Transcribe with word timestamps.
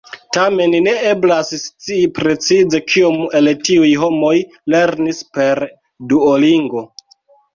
Tamen, 0.35 0.71
ne 0.85 0.93
eblas 1.09 1.51
scii 1.63 2.05
precize 2.19 2.79
kiom 2.93 3.19
el 3.39 3.51
tiuj 3.69 3.91
homoj 4.05 4.33
lernis 4.77 5.19
per 5.39 5.61
Duolingo. 6.15 6.85